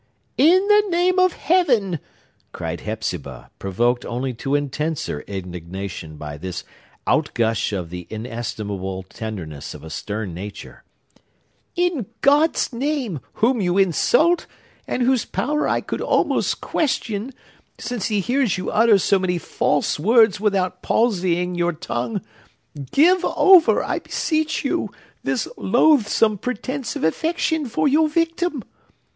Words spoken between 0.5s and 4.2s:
the name of Heaven," cried Hepzibah, provoked